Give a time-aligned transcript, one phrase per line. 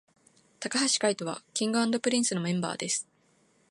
[0.59, 3.07] 髙橋海人は King & Prince のメンバーです